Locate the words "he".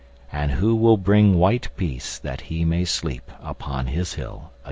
2.41-2.65